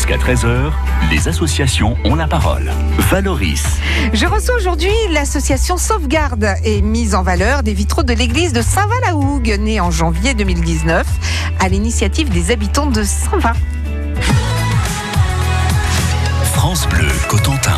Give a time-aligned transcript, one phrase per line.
[0.00, 0.72] Jusqu'à 13h,
[1.10, 2.72] les associations ont la parole.
[3.10, 3.62] Valoris.
[4.14, 9.58] Je reçois aujourd'hui l'association Sauvegarde et mise en valeur des vitraux de l'église de Saint-Val-à-Hougue,
[9.60, 11.06] née en janvier 2019,
[11.58, 13.52] à l'initiative des habitants de Saint-Va.
[16.54, 17.76] France Bleu Cotentin.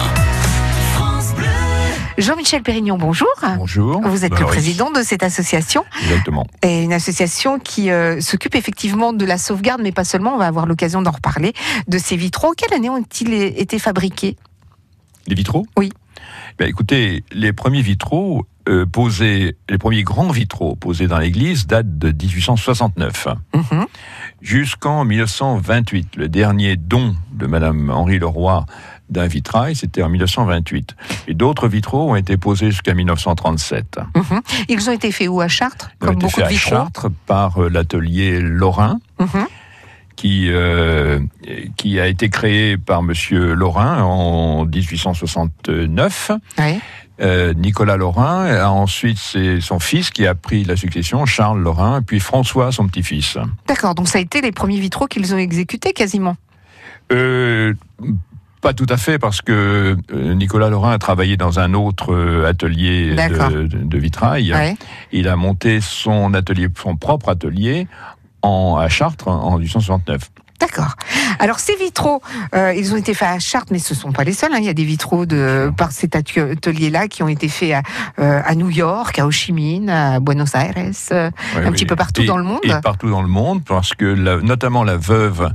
[2.23, 3.29] Jean-Michel Pérignon, bonjour.
[3.57, 4.01] Bonjour.
[4.03, 4.55] Vous êtes le Valoris.
[4.55, 6.47] président de cette association, Exactement.
[6.63, 10.47] et une association qui euh, s'occupe effectivement de la sauvegarde, mais pas seulement, on va
[10.47, 11.53] avoir l'occasion d'en reparler,
[11.89, 12.53] de ces vitraux.
[12.57, 14.37] Quelle année ont-ils été fabriqués?
[15.27, 15.67] Les vitraux?
[15.77, 15.93] Oui.
[16.59, 21.99] Ben, écoutez, les premiers vitraux euh, posés, les premiers grands vitraux posés dans l'église datent
[21.99, 23.87] de 1869 Mhm.
[24.41, 26.15] jusqu'en 1928.
[26.17, 28.65] Le dernier don de Madame Henri Leroy
[29.13, 30.97] d'un vitrail, c'était en 1928.
[31.29, 34.01] Et d'autres vitraux ont été posés jusqu'à 1937.
[34.17, 34.41] Mhm.
[34.69, 35.41] Ils ont été faits où?
[35.41, 36.71] À Chartres, Ils ont comme été beaucoup faits de à vitraux?
[36.71, 38.99] Chartres par euh, l'atelier Lorrain.
[39.21, 39.47] Mhm.
[40.15, 41.19] qui, euh,
[41.77, 46.31] qui a été créé par Monsieur Lorrain en 1869.
[46.59, 46.79] Ouais.
[47.21, 52.21] Euh, Nicolas Lorrain, ensuite c'est son fils qui a pris la succession, Charles Lorrain, puis
[52.21, 53.39] François, son petit-fils.
[53.67, 56.37] D'accord, donc ça a été les premiers vitraux qu'ils ont exécutés quasiment?
[57.13, 57.75] Euh,
[58.63, 62.49] pas tout à fait, parce que euh, Nicolas Lorrain a travaillé dans un autre euh,
[62.49, 64.55] atelier de, vitrail.
[64.55, 64.77] Ouais.
[65.13, 67.89] Il a monté son atelier, son propre atelier
[68.41, 70.31] en, à Chartres en 1869.
[70.61, 70.95] D'accord.
[71.41, 72.23] Alors ces vitraux,
[72.55, 74.53] euh, ils ont été faits à Chartres, mais ce ne sont pas les seuls.
[74.55, 74.59] hein.
[74.61, 77.83] Il y a des vitraux de, par cet atelier-là qui ont été faits à,
[78.21, 80.75] euh, à New York, à Ho Chi Minh, à Buenos Aires,
[81.11, 81.73] euh, Oui, un oui.
[81.73, 82.61] petit peu partout Et- dans le monde.
[82.63, 85.51] Et partout dans le monde, parce que la- notamment la veuve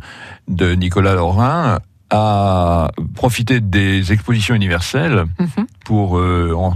[0.50, 5.66] de Nicolas Lorrain a profité des expositions universelles Mhm.
[5.86, 6.76] pour euh, en-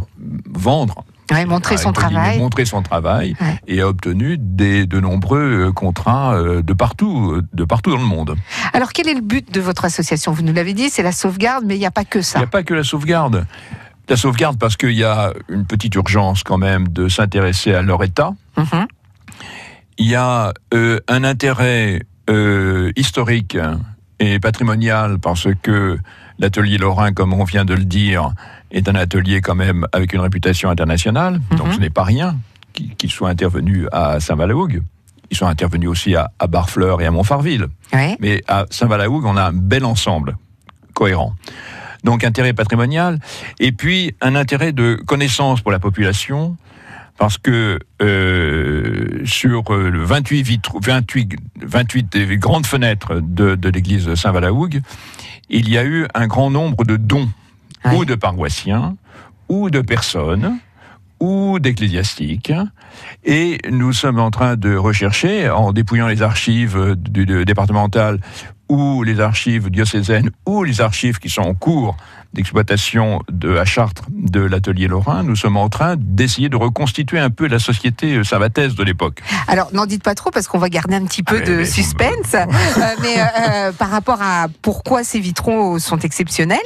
[0.50, 2.38] vendre, Ouais, montrer son travail.
[2.40, 3.60] montrer son travail, Ouais.
[3.68, 8.04] et a obtenu des, de nombreux euh, contrats euh, de partout, de partout dans le
[8.04, 8.36] monde.
[8.74, 10.34] Alors quel est le but de votre association?
[10.34, 12.40] Vous nous l'avez dit, c'est la sauvegarde, mais il n'y a pas que Il ça.
[12.40, 13.46] n'y a pas que la sauvegarde.
[14.10, 18.04] La sauvegarde parce qu'il y a une petite urgence quand même de s'intéresser à leur
[18.04, 18.34] état.
[18.58, 18.88] Mhm.
[19.98, 23.56] il y a euh, un intérêt euh, historique
[24.22, 25.98] et patrimonial parce que
[26.40, 28.34] l'atelier Lorrain, comme on vient de le dire,
[28.72, 31.42] est un atelier quand même avec une réputation internationale.
[31.58, 31.74] Donc Mhm.
[31.74, 32.38] ce n'est pas rien
[32.74, 34.82] qu'ils qu'ils soient intervenus à Saint-Valahougue.
[35.32, 37.68] Ils sont intervenus aussi à, à Barfleur et à Montfarville.
[37.94, 38.16] Ouais.
[38.20, 40.38] Mais à Saint-Valahougue, on a un bel ensemble,
[40.94, 41.34] cohérent.
[42.04, 43.20] Donc intérêt patrimonial,
[43.60, 46.58] et puis un intérêt de connaissance pour la population,
[47.22, 53.70] parce que euh, sur euh, le 28, vitraux, 28, 28 des grandes fenêtres de, de
[53.70, 54.82] l'église de Saint-Valahougue,
[55.48, 57.30] il y a eu un grand nombre de dons,
[57.86, 57.96] Ouais.
[57.96, 58.96] ou de paroissiens,
[59.50, 60.58] ou de personnes,
[61.20, 62.54] ou d'ecclésiastiques.
[63.24, 68.20] Et nous sommes en train de rechercher, en dépouillant les archives du, du départemental
[68.68, 71.98] ou les archives diocésaines ou les archives qui sont en cours
[72.34, 77.30] d'exploitation de, à Chartres de l'atelier Lorrain, nous sommes en train d'essayer de reconstituer un
[77.30, 79.20] peu la société euh, savataise de l'époque.
[79.48, 81.66] Alors n'en dites pas trop parce qu'on va garder un petit peu Ah, de mais-
[81.66, 82.34] suspense.
[82.34, 82.46] Euh,
[83.02, 86.60] mais euh, euh, par rapport à pourquoi ces vitraux sont exceptionnels,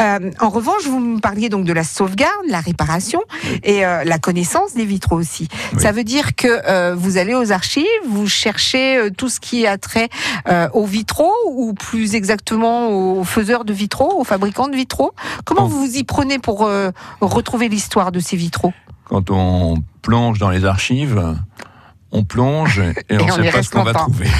[0.00, 3.20] euh, en revanche, vous me parliez donc de la sauvegarde, la réparation
[3.62, 5.48] et euh, la connaissance des vitraux aussi.
[5.74, 5.80] Oui.
[5.82, 9.76] Ça veut dire que euh, vous allez aux archives, vous cherchez tout ce qui a
[9.78, 10.08] trait
[10.48, 15.09] euh, aux vitraux ou plus exactement aux faiseurs de vitraux, aux fabricants de vitraux?
[15.44, 16.90] Comment vous vous y prenez pour euh,
[17.20, 18.72] retrouver l'histoire de ces vitraux?
[19.04, 21.20] Quand on plonge dans les archives,
[22.12, 22.78] on plonge
[23.08, 24.26] et, on on ne sait pas ce qu'on va trouver.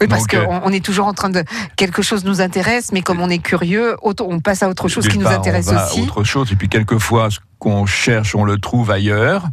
[0.00, 1.42] Oui, parce euh, qu'on on est toujours en train de
[1.76, 5.16] quelque chose nous intéresse, mais comme on est curieux, on passe à autre chose qui
[5.18, 6.02] nous intéresse on va à aussi.
[6.02, 9.44] autre chose, et puis quelquefois, ce qu'on cherche, on le trouve ailleurs.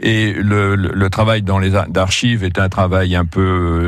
[0.00, 3.40] Et le, le- le travail dans les ar- d'archives est un travail un peu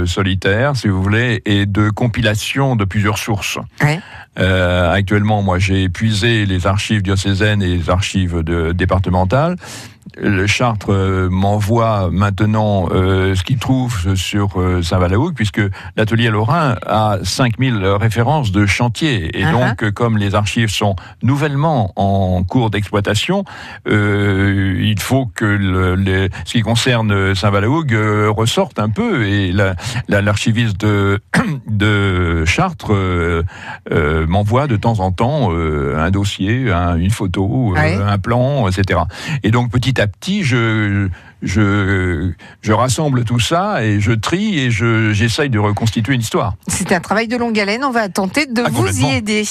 [0.02, 3.58] euh, solitaire, si vous voulez, et de compilation de plusieurs sources.
[3.82, 3.98] Ouais.
[4.38, 9.56] Euh, actuellement, moi, j'ai épuisé les archives diocésaines et les archives de, départementales.
[10.16, 15.60] Le Chartres euh, m'envoie maintenant euh, ce qu'il trouve sur euh, Saint-Valahougue, puisque
[15.96, 19.38] l'atelier Lorrain a 5000 références de chantier.
[19.38, 19.52] Et Uh-huh.
[19.78, 23.44] donc, comme les archives sont nouvellement en cours d'exploitation,
[23.86, 29.26] il faut que le, les- ce qui concerne Saint-Valahougue euh, ressorte un peu.
[29.26, 29.74] Et la-
[30.08, 31.20] la- l'archiviste de,
[31.66, 33.42] de Chartres euh,
[33.92, 39.00] euh, m'envoie de temps en temps euh, un dossier, un- une photo, un plan, etc.
[39.42, 41.08] Et donc petit à petit, je,
[41.42, 42.32] je,
[42.62, 46.54] je rassemble tout ça et je trie et je- j'essaye de reconstituer une histoire.
[46.68, 47.84] C'est un travail de longue haleine.
[47.84, 49.44] On va tenter de Ah, vous y aider.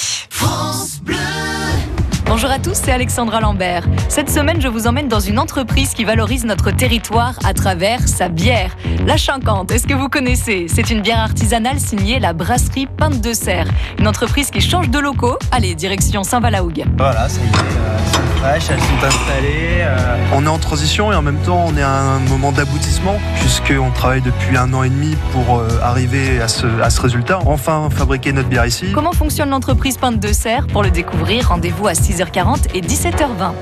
[2.29, 3.85] Bonjour à tous, c'est Alexandra Lambert.
[4.07, 8.29] Cette semaine, je vous emmène dans une entreprise qui valorise notre territoire à travers sa
[8.29, 8.77] bière.
[9.07, 10.67] La Chincante, est-ce que vous connaissez?
[10.69, 13.65] C'est une bière artisanale signée la brasserie Pinte de Serre.
[13.97, 15.39] Une entreprise qui change de locaux.
[15.51, 16.85] Allez, direction Saint-Valahougue.
[16.99, 19.79] Voilà, ça y est, euh, elles sont fraîches, elles sont installées.
[19.81, 23.15] euh, On est en transition et en même temps on est à un moment d'aboutissement
[23.39, 27.39] puisqu'on travaille depuis un an et demi pour euh, arriver à ce, à ce résultat.
[27.47, 28.91] Enfin fabriquer notre bière ici.
[28.93, 30.67] Comment fonctionne l'entreprise Pinte de Serre?
[30.67, 33.53] Pour le découvrir, rendez-vous à 6h40 et 17h20.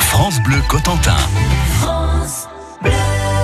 [0.00, 1.16] France Bleu Cotentin.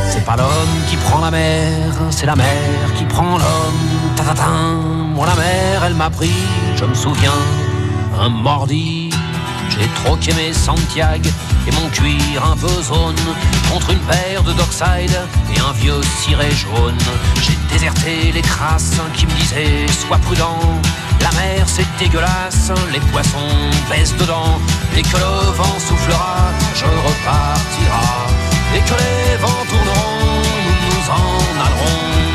[0.08, 0.50] C'est pas l'homme
[0.88, 2.46] qui prend la mer, c'est la mer
[2.96, 4.14] qui prend l'homme.
[4.16, 4.78] Tatatin,
[5.14, 6.32] moi la mer, elle m'a pris,
[6.76, 7.30] je me souviens,
[8.18, 9.11] un mordi.
[9.82, 11.28] J'ai troqué mes Santiago
[11.66, 12.68] et mon cuir un peu
[13.68, 15.18] contre une paire de Dockside
[15.52, 16.96] et un vieux ciré jaune.
[17.40, 20.60] J'ai déserté les crasses qui me disaient sois prudent.
[21.20, 23.58] La mer c'est dégueulasse, les poissons
[23.90, 24.60] baissent dedans.
[24.94, 28.26] Dès que le vent soufflera, je repartira.
[28.76, 32.31] Et que les vents tourneront, nous nous en allerons.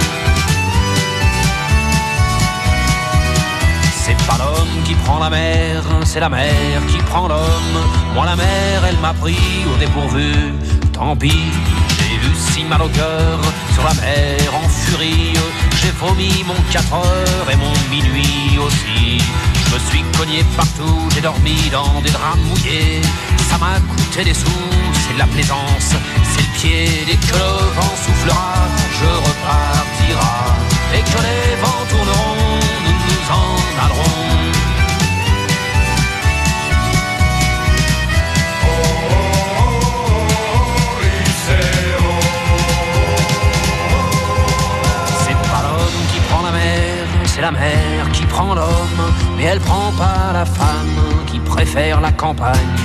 [4.07, 7.77] C'est pas l'homme qui prend la mer, c'est la mer qui prend l'homme.
[8.13, 9.35] Moi la mer, elle m'a pris
[9.69, 10.31] au dépourvu.
[10.93, 11.51] Tant pis,
[11.99, 13.37] j'ai eu si mal au cœur
[13.73, 15.33] sur la mer en furie.
[15.81, 19.21] J'ai vomi mon 4 heures et mon minuit aussi.
[19.65, 23.01] Je me suis cogné partout, j'ai dormi dans des draps mouillés.
[23.49, 24.69] Ça m'a coûté des sous,
[25.05, 25.91] c'est de la plaisance,
[26.31, 27.03] c'est le pied.
[27.07, 28.53] Dès que le vent soufflera,
[28.99, 30.35] je repartira.
[30.95, 32.86] Et que les vents tourneront,
[33.29, 34.03] nous nous en allerons.
[45.19, 48.67] C'est pas l'homme qui prend la mer, c'est la mer qui prend l'homme.
[49.37, 52.75] Mais elle prend pas la femme qui préfère la campagne.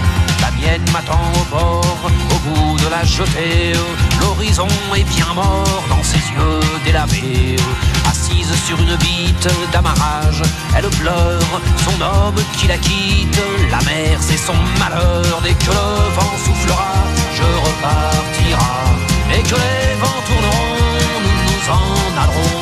[0.40, 3.72] La mienne m'attend au port, au bout de la jetée.
[4.20, 4.66] L'horizon
[4.96, 7.56] est bien mort dans ses yeux délavés.
[8.66, 10.42] Sur une bite d'amarrage,
[10.76, 11.40] elle pleure
[11.84, 13.40] son homme qui la quitte.
[13.70, 15.40] La mer, c'est son malheur.
[15.42, 16.94] Dès que le vent soufflera,
[17.34, 18.74] je repartira.
[19.34, 20.76] Et que les vents tourneront,
[21.24, 22.61] nous nous en allerons.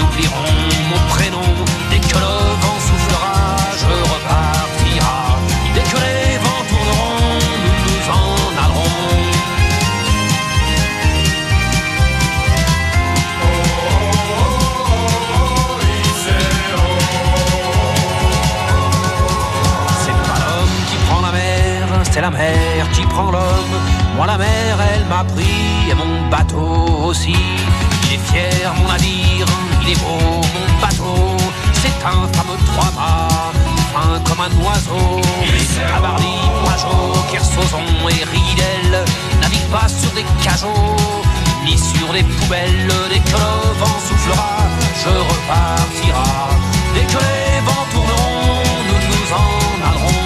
[42.11, 42.87] sur des poubelles.
[43.09, 44.57] Dès que le vent soufflera,
[45.03, 46.49] je repartira.
[46.93, 49.51] Dès que les vents tourneront, nous nous en
[49.89, 50.21] allerons.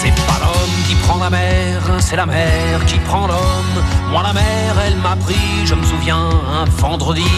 [0.00, 3.76] C'est pas l'homme qui prend la mer, c'est la mer qui prend l'homme.
[4.10, 7.32] Moi la mer, elle m'a pris, je me souviens, un vendredi.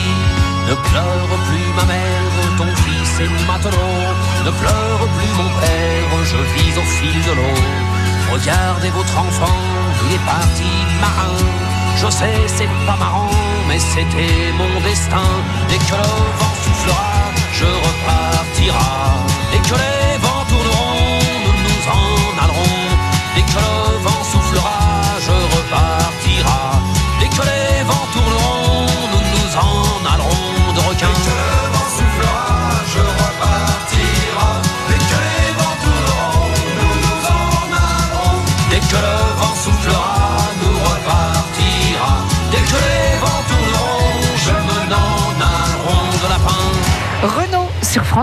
[0.68, 3.94] Ne pleure plus ma mère, ton fils est matelot.
[4.46, 7.60] Ne pleure plus mon père, je vis au fil de l'eau.
[8.32, 9.60] Regardez votre enfant,
[10.06, 10.70] il est parti
[11.00, 11.36] marin.
[11.96, 13.30] Je sais, c'est pas marrant,
[13.68, 15.30] mais c'était mon destin.
[15.68, 17.14] Dès que le vent soufflera,
[17.52, 19.24] je repartira.
[19.52, 20.13] Dès que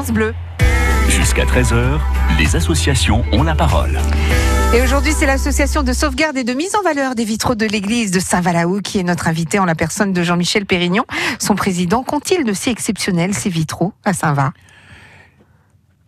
[0.02, 0.34] France Bleu.
[1.10, 2.00] Jusqu'à 13h,
[2.40, 4.00] les associations ont la parole.
[4.76, 8.10] Et aujourd'hui, c'est l'association de sauvegarde et de mise en valeur des vitraux de l'église
[8.10, 11.04] de Saint-Valaou qui est notre invité en la personne de Jean-Michel Pérignon.
[11.38, 14.54] Son président, qu'ont-ils de si exceptionnel ces vitraux à Saint-Va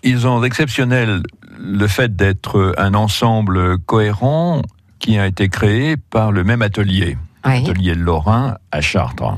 [0.01, 1.21] Ils ont d'exceptionnel
[1.59, 4.63] le fait d'être un ensemble cohérent
[4.97, 7.62] qui a été créé par le même atelier, Oui.
[7.63, 9.38] l'atelier Lorrain à Chartres.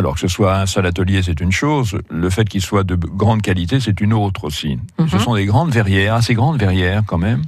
[0.00, 1.98] Alors que ce soit un seul atelier, c'est une chose.
[2.08, 4.78] Le fait qu'il soit de grande qualité, c'est une autre aussi.
[4.98, 5.20] Ce Mhm.
[5.20, 7.42] sont des grandes verrières, assez grandes verrières quand même,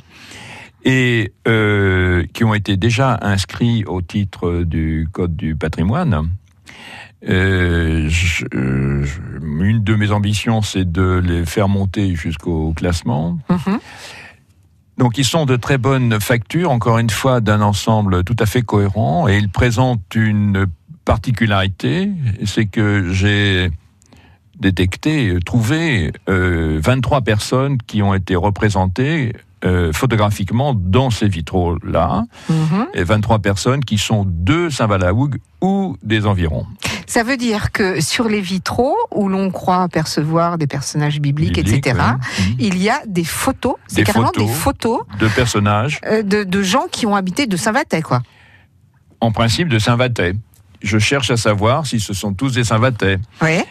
[0.85, 6.29] et euh, qui ont été déjà inscrits au titre du Code du patrimoine.
[7.27, 9.21] Euh, je- euh, je-
[9.65, 13.39] une de mes ambitions, c'est de les faire monter jusqu'au classement.
[13.49, 13.79] Mhm.
[14.99, 18.61] Donc ils sont de très bonne facture, encore une fois, d'un ensemble tout à fait
[18.61, 20.67] cohérent, et ils présentent une
[21.05, 22.11] particularité,
[22.45, 23.71] c'est que j'ai
[24.59, 29.33] détecté, trouvé euh, 23 personnes qui ont été représentées
[29.65, 32.87] euh, photographiquement dans ces vitraux-là, Mhm.
[32.95, 36.67] et 23 personnes qui sont de Saint-Valahougue ou des environs.
[37.07, 41.97] Ça veut dire que sur les vitraux où l'on croit apercevoir des personnages bibliques, etc.,
[42.41, 42.57] oui.
[42.59, 44.47] il y a des photos, c'est carrément photos.
[44.47, 48.21] des photos De personnages, euh, de, de gens qui ont habité de Saint-Vatet, quoi.
[49.21, 50.35] en principe, de Saint-Vatet.
[50.83, 53.19] Je cherche à savoir si ce sont tous des Saint-Vatet.
[53.41, 53.59] Oui.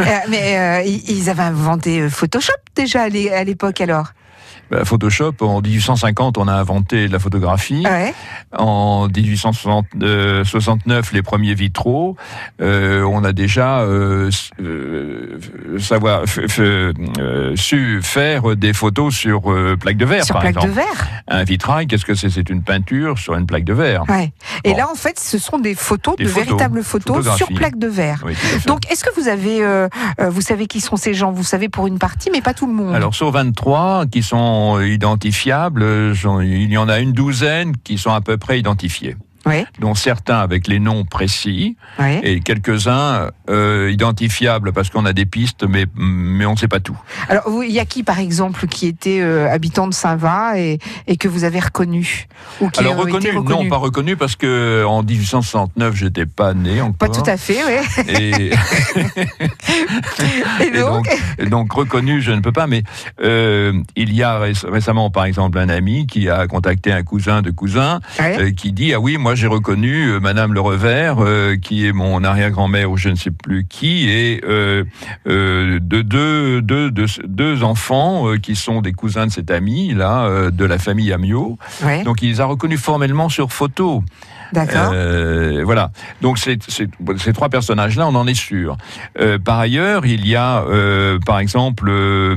[0.00, 3.08] Euh, mais euh, ils avaient inventé euh, Photoshop déjà à
[3.44, 4.08] l'époque alors?
[4.72, 7.84] Bah, Photoshop, en 1850, on a inventé la photographie.
[7.84, 8.14] Ouais.
[8.56, 12.16] En 1869, les premiers vitraux.
[12.62, 14.30] Euh, on a déjà euh,
[14.62, 15.38] euh,
[15.78, 16.22] savoir,
[16.58, 20.70] euh, su faire des photos sur euh, plaque de verre, Sur par plaque exemple.
[20.70, 21.06] de verre.
[21.28, 22.30] Un vitrail, qu'est-ce que c'est?
[22.30, 24.04] C'est une peinture sur une plaque de verre.
[24.08, 24.32] Ouais.
[24.64, 24.78] Et Bon.
[24.78, 27.88] là, en fait, ce sont des photos, Des de photos, véritables photos sur plaque de
[27.88, 28.22] verre.
[28.24, 28.32] Oui.
[28.66, 29.88] Donc, est-ce que vous avez, euh,
[30.20, 31.30] euh, vous savez qui sont ces gens?
[31.30, 32.94] Vous savez pour une partie, mais pas tout le monde.
[32.94, 38.12] Alors sur 23 qui sont identifiables, euh, il y en a une douzaine qui sont
[38.12, 42.20] à peu près identifiés, Oui, dont certains avec les noms précis oui.
[42.22, 46.78] et quelques-uns euh, identifiables parce qu'on a des pistes, mais, mais on ne sait pas
[46.80, 46.96] tout.
[47.28, 51.16] Alors, il y a qui, par exemple, qui était euh, habitant de Saint-Va et, et
[51.16, 52.28] que vous avez reconnu
[52.60, 56.80] Ou qui Alors reconnu, été non pas reconnu parce que en 1869 j'étais pas né
[56.80, 56.96] encore.
[56.96, 58.04] Pas tout à fait, oui.
[58.08, 58.50] Et,
[60.60, 61.08] Et et donc,
[61.50, 62.82] donc, reconnu, je ne peux pas, mais
[63.22, 67.42] euh, il y a réc- récemment, par exemple, un ami qui a contacté un cousin
[67.42, 68.00] de cousin
[68.56, 72.22] qui dit ah oui, moi j'ai reconnu euh, Madame Le Revers, euh, qui est mon
[72.24, 74.84] arrière-grand-mère ou je ne sais plus qui, et euh,
[75.24, 80.64] de deux, deux, deux, deux enfants qui sont des cousins de cet ami là, de
[80.64, 81.58] la famille Amiot.
[81.84, 84.02] ouais, Donc il les a reconnus formellement sur photo.
[84.52, 84.90] D'accord.
[84.94, 85.90] Euh, voilà.
[86.20, 86.58] Donc ces
[87.32, 88.76] trois personnages-là, on en est sûr.
[89.20, 92.36] Euh, par ailleurs, il y a, euh, par exemple, euh,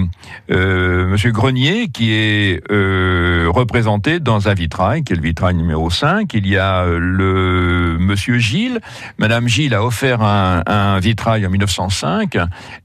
[0.52, 5.90] euh, Monsieur Grenier qui est euh, représenté dans un vitrail, qui est le vitrail numéro
[5.90, 6.34] 5.
[6.34, 8.80] Il y a le Monsieur Gilles.
[9.18, 12.38] Madame Gilles a offert un, un vitrail en 1905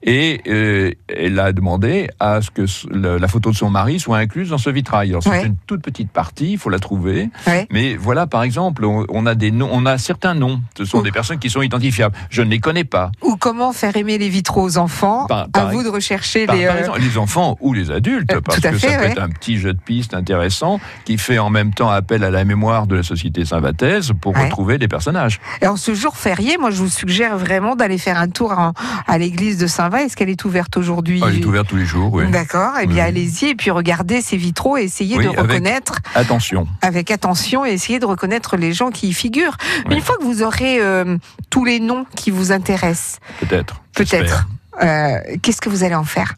[0.03, 4.51] et euh, elle a demandé à ce que la photo de son mari soit incluse
[4.51, 5.11] dans ce vitrail.
[5.11, 5.47] Alors c'est Ouais.
[5.47, 7.31] une toute petite partie, il faut la trouver.
[7.47, 7.67] Ouais.
[7.71, 10.61] Mais voilà, par exemple, on, on a des noms, on a certains noms.
[10.77, 11.03] Ce sont Ouh.
[11.03, 12.15] des personnes qui sont identifiables.
[12.31, 13.11] Je ne les connais pas.
[13.23, 16.67] Ou comment faire aimer les vitraux aux enfants Par- À vous de rechercher Par, les.
[16.67, 19.23] par euh, exemple, les enfants ou les adultes, Euh, parce que fait, ça peut être
[19.23, 22.87] un petit jeu de piste intéressant qui fait en même temps appel à la mémoire
[22.87, 24.45] de la société Saint-Vathèse pour Ouais.
[24.45, 25.41] retrouver des personnages.
[25.63, 29.19] Et en ce jour férié, moi, je vous suggère vraiment d'aller faire un tour à
[29.19, 30.03] l'église de Saint-Va.
[30.03, 31.21] Est-ce qu'elle est ouverte aujourd'hui?
[31.23, 32.31] Ah, elle est ouverte tous les jours, oui.
[32.31, 32.73] D'accord.
[32.83, 33.09] Eh bien, Oui.
[33.09, 36.67] allez-y et puis regardez ces vitraux et essayez Oui, de avec- reconnaître Attention.
[36.83, 39.57] avec attention et essayez de reconnaître les gens qui y figurent.
[39.89, 39.97] Oui.
[39.97, 41.17] Une fois que vous aurez euh,
[41.51, 43.83] tous les noms qui vous intéressent, Peut-être.
[43.95, 44.47] peut-être,
[44.83, 46.35] euh, qu'est-ce que vous allez en faire?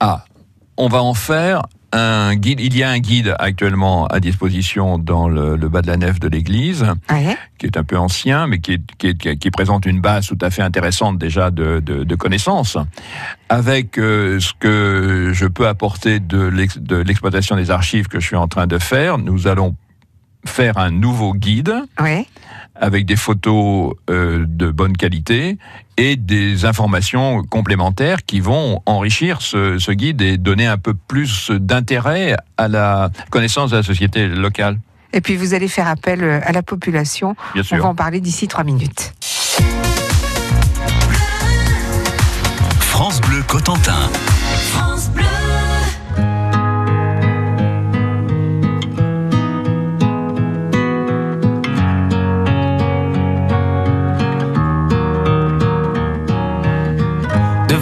[0.00, 0.24] Ah,
[0.76, 1.62] on va en faire
[1.92, 2.60] un guide.
[2.60, 6.20] Il y a un guide actuellement à disposition dans le, le bas de la nef
[6.20, 6.86] de l'église.
[7.10, 7.36] Ouais.
[7.58, 10.38] qui est un peu ancien, mais qui, est- qui, est- qui présente une base tout
[10.40, 12.78] à fait intéressante déjà de, de- de connaissances,
[13.50, 16.38] avec euh, ce que je peux apporter de
[17.02, 19.18] l'exploitation des archives que je suis en train de faire.
[19.18, 19.74] Nous allons
[20.46, 21.74] faire un nouveau guide
[22.74, 25.58] avec des photos euh, de bonne qualité
[25.98, 31.50] et des informations complémentaires qui vont enrichir ce, ce guide et donner un peu plus
[31.50, 34.78] d'intérêt à la connaissance de la société locale,
[35.12, 37.36] Et puis vous allez faire appel euh, à la population.
[37.52, 37.82] bien On sûr.
[37.82, 39.12] va en parler d'ici trois minutes.
[42.80, 44.08] France Bleu Cotentin.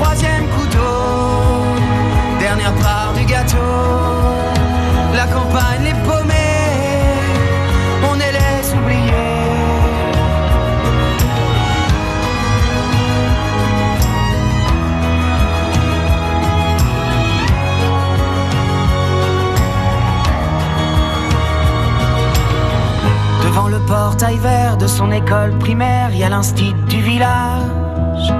[0.00, 1.66] troisième couteau,
[2.38, 3.56] dernière part du gâteau,
[5.14, 7.16] la campagne les paumés,
[8.10, 9.10] on les oubliés.
[23.44, 28.39] Devant le portail vert de son école primaire, il y a l'instit du village.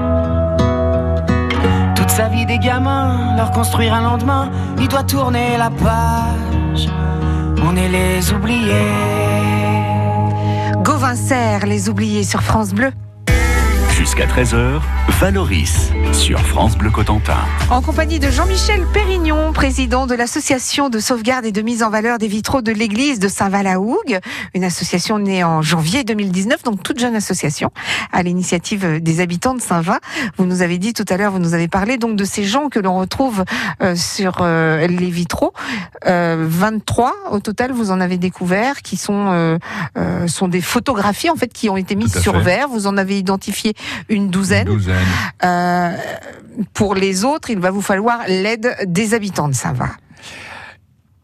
[2.15, 6.89] Sa vie des gamins, leur construire un lendemain, il doit tourner la page.
[7.63, 8.91] On est les oubliés.
[10.83, 12.91] Gauvin Serre, les oubliés sur France Bleu.
[14.11, 14.81] Jusqu'à 13h,
[15.21, 17.37] Valoris sur France Bleu Cotentin.
[17.69, 22.17] En compagnie de Jean-Michel Pérignon, président de l'association de sauvegarde et de mise en valeur
[22.17, 24.19] des vitraux de l'église de Saint-Val-à-Hougue,
[24.53, 27.71] une association née en janvier 2019, donc toute jeune association,
[28.11, 29.99] à l'initiative des habitants de Saint-Va.
[30.37, 32.67] Vous nous avez dit tout à l'heure, vous nous avez parlé donc de ces gens
[32.67, 33.45] que l'on retrouve
[33.81, 35.53] euh, sur euh, les vitraux.
[36.07, 39.57] Euh, 23 au total, vous en avez découvert, qui sont euh,
[39.97, 42.41] euh, sont des photographies en fait qui ont été mises sur fait.
[42.41, 42.67] verre.
[42.67, 43.73] Vous en avez identifié
[44.09, 44.67] une douzaine.
[44.67, 44.97] Une douzaine.
[45.43, 45.91] Euh,
[46.73, 49.89] pour les autres, il va vous falloir l'aide des habitants de Saint-Va.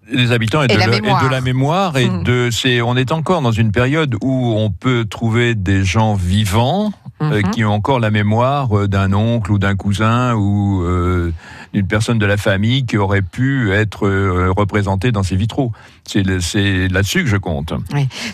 [0.09, 1.21] les habitants et, Et de, la le- mémoire.
[1.21, 2.23] et de la mémoire et Mhm.
[2.23, 6.93] de c'est on est encore dans une période où on peut trouver des gens vivants
[7.21, 7.51] euh, Mhm.
[7.51, 11.33] qui ont encore la mémoire euh, d'un oncle ou d'un cousin ou euh,
[11.73, 15.71] d'une personne de la famille qui aurait pu être euh, représentée dans ces vitraux.
[16.05, 17.73] C'est là-dessus que je compte.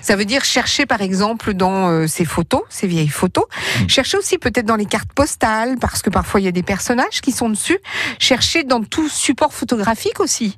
[0.02, 3.46] Ça veut dire chercher par exemple dans ces photos, ces vieilles photos.
[3.82, 3.90] Mhm.
[3.90, 7.22] Chercher aussi peut-être dans les cartes postales, parce que parfois il y a des personnages
[7.22, 7.80] qui sont dessus.
[8.20, 10.58] Chercher dans tout support photographique aussi.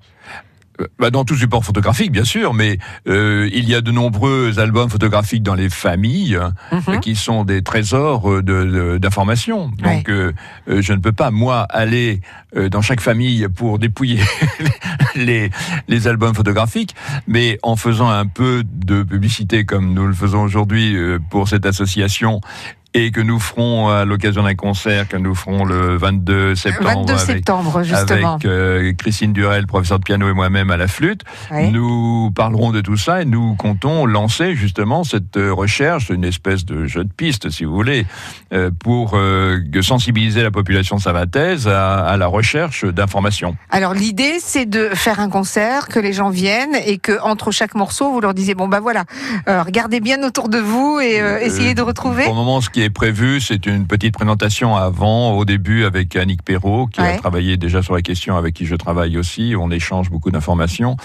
[0.81, 4.59] Euh, bah, dans tout support photographique, bien sûr, mais euh, il y a de nombreux
[4.59, 6.38] albums photographiques dans les familles
[6.71, 6.81] Mhm.
[6.89, 9.71] euh, qui sont des trésors euh, de- de- d'informations.
[9.81, 10.33] Donc, euh,
[10.69, 12.19] euh, je ne peux pas, moi, aller
[12.71, 14.19] dans chaque famille pour dépouiller
[15.15, 15.49] les,
[15.88, 16.95] les albums photographiques,
[17.27, 20.95] mais en faisant un peu de publicité comme nous le faisons aujourd'hui
[21.29, 22.41] pour cette association
[22.95, 27.01] et que nous ferons à l'occasion d'un concert que nous ferons le 22 septembre.
[27.01, 28.36] 22 avec, septembre, justement.
[28.36, 31.23] Avec euh, Christine Durel, professeure de piano, et moi-même à la flûte.
[31.51, 31.71] Oui.
[31.71, 36.63] Nous parlerons de tout ça et nous comptons lancer justement cette euh, recherche, une espèce
[36.63, 38.05] de jeu de piste, si vous voulez,
[38.53, 43.58] euh, pour euh, sensibiliser la population savataise à, à la recherche d'informations.
[43.71, 47.75] Alors l'idée, c'est de faire un concert, que les gens viennent et que entre chaque
[47.75, 49.03] morceau, vous leur disiez bon bah voilà,
[49.47, 52.23] regardez bien autour de vous et essayez de retrouver.
[52.23, 56.15] Pour le moment, ce qui est prévu, c'est une petite présentation avant, au début, avec
[56.15, 57.13] Annick Perrault, qui Ouais.
[57.15, 59.54] a travaillé déjà sur la question, avec qui je travaille aussi.
[59.60, 60.98] On échange beaucoup d'informations.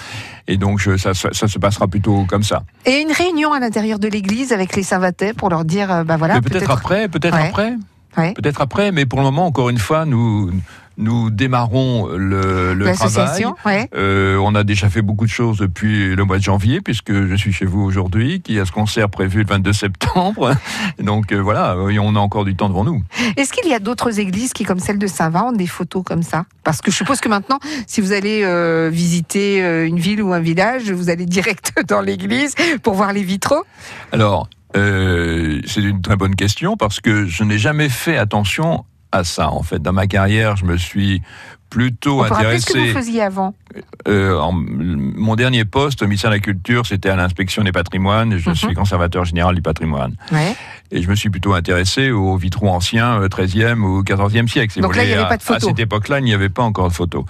[0.49, 2.63] Et donc, je- ça, ça- ça se passera plutôt comme ça.
[2.87, 6.41] Et une réunion à l'intérieur de l'église avec les Savatais pour leur dire bah voilà.
[6.41, 7.49] Peut-être après, peut-être Ouais.
[7.49, 7.75] après.
[8.17, 8.33] Ouais.
[8.35, 10.51] Peut-être après, mais pour le moment, encore une fois, nous,
[10.97, 13.47] nous démarrons le, le travail.
[13.65, 13.89] Ouais.
[13.95, 17.35] Euh, on a déjà fait beaucoup de choses depuis le mois de janvier, puisque je
[17.35, 20.55] suis chez vous aujourd'hui, qui a ce concert prévu le 22 septembre.
[21.03, 23.03] Donc euh, voilà, on a encore du temps devant nous.
[23.37, 26.23] Est-ce qu'il y a d'autres églises qui, comme celle de Saint-Van, ont des photos comme
[26.23, 26.45] ça?
[26.65, 30.41] Parce que je suppose que maintenant, si vous allez euh, visiter une ville ou un
[30.41, 33.65] village, vous allez direct dans l'église pour voir les vitraux?
[34.13, 39.25] Alors, euh, c'est une très bonne question parce que je n'ai jamais fait attention à
[39.25, 39.51] ça.
[39.51, 41.23] En fait, dans ma carrière, je me suis
[41.69, 42.93] plutôt On peut rappeler ce que intéressé.
[42.93, 43.55] vous faisiez avant.
[44.09, 48.33] Euh, en- mon dernier poste au ministère de la Culture, c'était à l'inspection des patrimoines.
[48.33, 48.57] et Je Mhm.
[48.57, 50.17] suis conservateur général du patrimoine.
[50.33, 50.57] Ouais.
[50.93, 54.73] Et je me suis plutôt intéressé aux vitraux anciens, euh, 13e ou 14e siècle.
[54.73, 55.65] si Donc vous là, il n'y avait pas de photos.
[55.65, 57.25] À cette époque-là, il n'y avait pas encore de photos.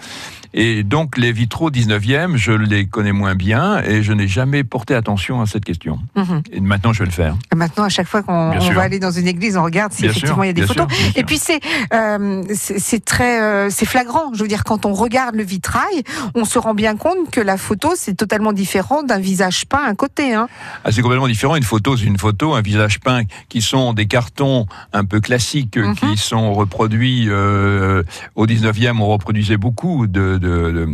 [0.53, 4.95] Et donc, les vitraux 19e, je les connais moins bien et je n'ai jamais porté
[4.95, 6.01] attention à cette question.
[6.17, 6.43] Mhm.
[6.53, 7.37] Et maintenant, je vais le faire.
[7.53, 10.11] Et Maintenant, à chaque fois qu'on va aller dans une église, on regarde si Bien
[10.11, 10.91] effectivement sûr, il y a des photos.
[10.91, 11.61] sûr, Et puis c'est
[11.93, 14.33] euh, c'est très euh, c'est flagrant.
[14.35, 16.03] Je veux dire, quand on regarde le vitrail,
[16.35, 19.95] on se rend bien compte que la photo c'est totalement différent d'un visage peint à
[19.95, 20.35] côté.
[20.35, 20.49] Hein.
[20.85, 21.55] Ah, c'est complètement différent.
[21.55, 25.77] Une photo, c'est une photo, un visage peint, qui sont des cartons un peu classiques,
[25.77, 25.95] Mhm.
[25.95, 28.03] qui sont reproduits euh,
[28.37, 29.01] au 19e.
[29.03, 30.89] On reproduisait beaucoup de, de- de-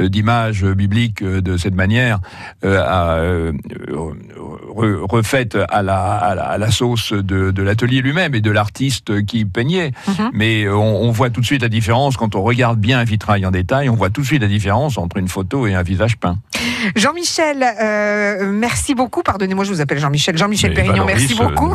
[0.00, 2.20] euh, d'images bibliques euh, de cette manière,
[2.64, 3.52] euh, à, euh,
[4.74, 8.50] re- refaites à la, à la, à la sauce de, de l'atelier lui-même et de
[8.50, 9.92] l'artiste qui peignait.
[10.08, 10.30] Mhm.
[10.32, 13.44] Mais on, on voit tout de suite la différence quand on regarde bien un vitrail
[13.44, 13.88] en détail.
[13.90, 16.38] On voit tout de suite la différence entre une photo et un visage peint.
[16.94, 19.22] Jean-Michel, euh, merci beaucoup.
[19.22, 20.36] Pardonnez-moi, je vous appelle Jean-Michel.
[20.36, 21.74] Jean-Michel Pérignon, merci euh, beaucoup.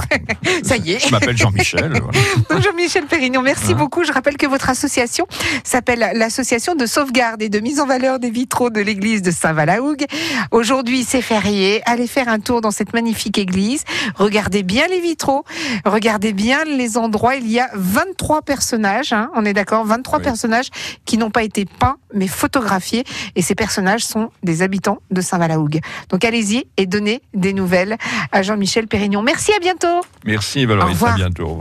[0.63, 1.05] Ça y est.
[1.05, 1.91] Je m'appelle Jean-Michel.
[2.01, 2.61] voilà.
[2.61, 4.03] Jean-Michel Pérignon, merci Hein beaucoup.
[4.03, 5.25] Je rappelle que votre association
[5.63, 10.05] s'appelle l'Association de sauvegarde et de mise en valeur des vitraux de l'église de Saint-Valahougue.
[10.51, 11.81] Aujourd'hui, c'est férié.
[11.85, 13.83] Allez faire un tour dans cette magnifique église.
[14.15, 15.43] Regardez bien les vitraux.
[15.85, 17.35] Regardez bien les endroits.
[17.35, 19.85] Il y a 23 personnages, hein, on est d'accord?
[19.85, 20.23] 23 Oui.
[20.23, 20.69] personnages
[21.05, 23.03] qui n'ont pas été peints, mais photographiés.
[23.35, 25.80] Et ces personnages sont des habitants de Saint-Valahougue.
[26.10, 27.97] Donc allez-y et donnez des nouvelles
[28.32, 29.21] à Jean-Michel Pérignon.
[29.21, 30.01] Merci, à bientôt.
[30.25, 31.58] Merci Valérie, à bientôt.